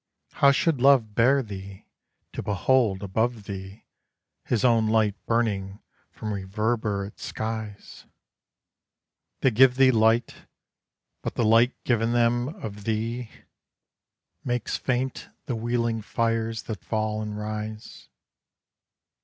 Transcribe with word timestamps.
How 0.31 0.51
should 0.51 0.81
love 0.81 1.13
bear 1.13 1.43
thee, 1.43 1.85
to 2.33 2.41
behold 2.41 3.03
above 3.03 3.43
thee 3.43 3.85
His 4.45 4.65
own 4.65 4.87
light 4.87 5.13
burning 5.27 5.79
from 6.09 6.33
reverberate 6.33 7.19
skies? 7.19 8.05
They 9.41 9.51
give 9.51 9.75
thee 9.75 9.91
light, 9.91 10.47
but 11.21 11.35
the 11.35 11.45
light 11.45 11.75
given 11.83 12.13
them 12.13 12.47
of 12.49 12.85
thee 12.85 13.29
Makes 14.43 14.75
faint 14.75 15.27
the 15.45 15.55
wheeling 15.55 16.01
fires 16.01 16.63
that 16.63 16.83
fall 16.83 17.21
and 17.21 17.37
rise. 17.37 18.09